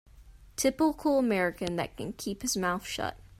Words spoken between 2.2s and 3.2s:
his mouth shut.